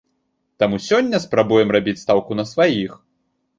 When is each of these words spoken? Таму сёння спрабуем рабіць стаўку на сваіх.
Таму 0.63 0.79
сёння 0.85 1.19
спрабуем 1.27 1.75
рабіць 1.77 1.97
стаўку 2.05 2.41
на 2.41 2.49
сваіх. 2.55 3.01